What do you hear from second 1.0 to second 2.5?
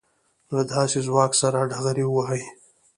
ځواک سره ډغرې ووهي.